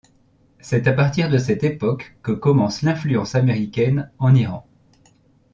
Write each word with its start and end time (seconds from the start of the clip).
C'est 0.61 0.87
à 0.87 0.93
partir 0.93 1.29
de 1.29 1.37
cette 1.37 1.63
époque 1.63 2.15
que 2.23 2.31
commence 2.31 2.81
l'influence 2.81 3.35
américaine 3.35 4.09
en 4.17 4.33
Iran. 4.33 4.65